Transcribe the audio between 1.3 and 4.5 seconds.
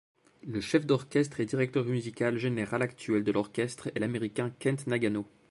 et directeur musical général actuel de l'orchestre est l'américain